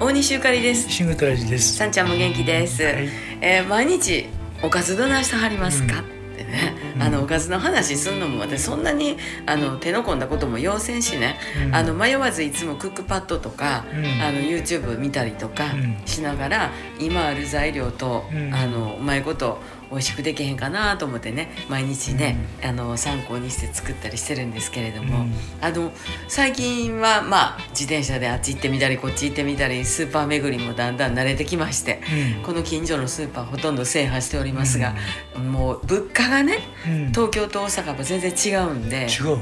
[0.00, 0.88] 大西ゆかりです。
[0.88, 1.74] シングトラジです。
[1.74, 3.08] さんちゃんも元気です、はい。
[3.40, 4.26] えー毎日
[4.62, 9.16] おかずどないしてはりますか、うんってね、うんあのおかずの話すんのも私そんなに
[9.46, 11.74] あの手の込んだことも要せんしね、うん。
[11.74, 14.22] あの迷わずいつもクックパッドとか、うん。
[14.22, 15.96] あの YouTube 見たりとかうん。
[16.06, 18.54] しながら、今ある材料と、うん。
[18.54, 25.32] あのうまいこと美味しくできへんかなと思ってね毎日ね、あの参考にして作ったりしてるんですけれども、うん。
[25.62, 25.92] あの
[26.28, 32.02] 最近はまあ自転車であっち行ってみたりこっち行ってみたりスーパー巡りもだんだん慣れてきまして、
[32.36, 32.42] うん。
[32.42, 34.94] この近所のスーパーほとんど制覇しておりますが、
[35.38, 39.38] もう物価がねうん東京と大阪は全然違うんで違う。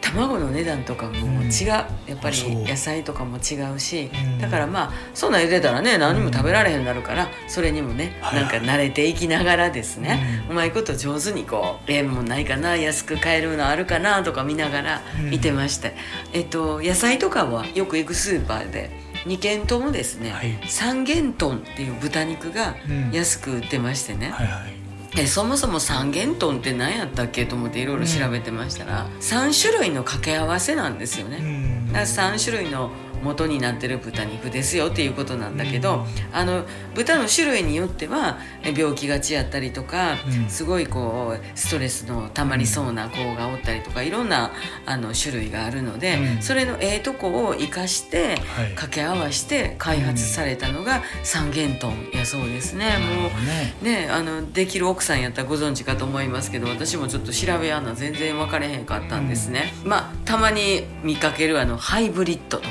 [0.00, 1.66] 卵の値段とかも違う、うん。
[1.66, 4.38] やっぱり野菜とかも違うし、うん。
[4.38, 8.42] だからまあそんなん茹でたらね何も食べられへんなるからそれにもね、はい。
[8.42, 15.30] なんか慣れていきながらですね、ううまいこと上手にこうええもんないかな安く買えるのあるかなとか見ながらうん。
[15.30, 15.94] 見てまして、
[16.32, 18.90] えっと野菜とかはよく行くスーパーで
[19.26, 20.58] 2軒ともですね、はい。
[20.68, 23.10] 三元豚っていう豚肉がうん。
[23.12, 24.73] 安く売ってましてね、はいはい。
[25.16, 31.38] えそもそも三元豚って何やったっけと思っていろいろ調べてましたら、3種類の掛け合わせなんですよね。
[31.40, 32.90] うんだから3種類の
[33.24, 36.04] 元になってる豚肉ですよっていうことなんだけど、うん。
[36.32, 40.48] あの豚の種類によってはえ病気がちやったりとか、うん。
[40.48, 44.52] すごいこうストレスのたまりそうな子がおったりとかいろんな
[44.86, 46.42] あの種類があるので、うん。
[46.42, 48.36] それのええとこを生かしてはい。
[48.74, 52.92] 掛け合わせて開発されたのが三元豚やそうですね。
[52.98, 53.64] もうね。
[53.82, 62.68] ね、あのできる奥さんやったらご存知かと思いますけど私もちょっと調べやんな全然分かれへんかったんですね、まあたまに見かけるあのハイブリッドと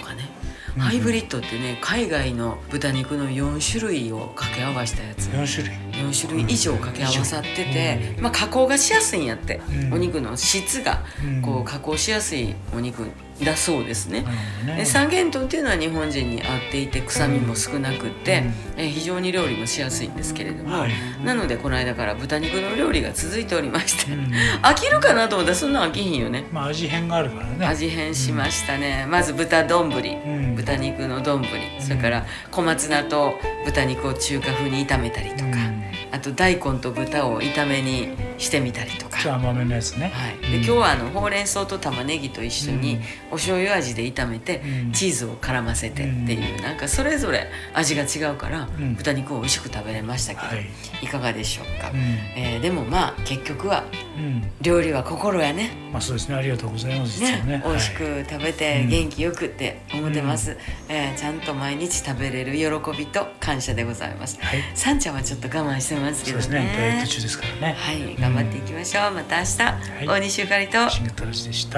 [0.77, 5.82] ハイブリッドってね海外の豚肉の4種類を掛け合わせたやつ4種類。
[5.93, 9.93] 4種類以上掛け合わさってて、まあ、加工がしやすいんやって、うん。
[9.93, 11.41] お肉の質がうん。
[11.41, 13.07] こう加工しやすいお肉
[13.43, 14.25] だそうですね、
[14.65, 14.77] ね。
[14.77, 18.43] で三元豚っていうのは日本人に合っていて臭みも少なくって、
[18.77, 20.91] え非常に料理もしやすいんですけれども、はい。
[21.23, 24.31] なのでこの間から豚肉の料理が続いておりまして、うん。
[24.61, 26.45] 飽きるかなと思ったらそんな飽きひんよね。
[26.51, 27.65] まあ味変があるからね。
[27.65, 30.55] 味変しましたね、まず豚丼、ん。
[30.55, 31.43] 豚肉の丼、
[31.79, 33.33] それから小松菜と
[33.65, 35.82] 豚肉を中華風に炒めたりとか、
[36.23, 39.12] と大根と豚を炒めにしてみたりとか。
[39.23, 40.11] ちょっと甘めのやつね。
[40.13, 40.41] はい、うん。
[40.41, 43.01] で今日はあのほうれん草と玉ねぎと一緒にうん。
[43.31, 44.91] お醤油味で炒めて、うん。
[44.91, 48.95] チーズを絡ませてっていう、なんかそれぞれ味が違うから、うん。
[48.95, 50.65] 豚肉を美味しく食べれましたけど、はい。
[51.01, 51.97] い、かがでしょうか、うん。
[52.35, 53.85] えーでもまあ結局は
[54.17, 54.43] うん。
[54.61, 55.71] 料理は心やね。
[55.91, 56.35] まあそうですね。
[56.35, 57.21] ありがとうございます。
[57.21, 57.43] ね。
[57.45, 57.63] ね。
[57.65, 58.89] 美味しはいく食べてうん。
[58.89, 60.57] 元気よくって思ってます、
[60.89, 64.59] えーちゃんと毎日食べれる喜びと感謝でございます、はい。
[64.75, 66.43] さんちゃんはちょっと我慢してますけどね。
[66.43, 66.73] そうですね。
[66.77, 67.75] ダイエット中ですからね。
[67.77, 68.15] はい。
[68.19, 70.07] 頑張っていきましょう、また明日、い。
[70.07, 70.89] 大西ゆかりと。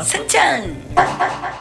[0.04, 1.55] さんちゃん